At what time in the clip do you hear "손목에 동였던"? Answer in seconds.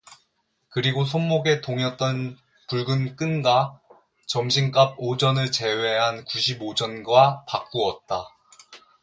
1.05-2.35